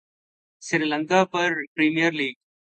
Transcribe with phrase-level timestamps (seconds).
[0.67, 1.19] Sri Lanka
[1.75, 2.35] Premier League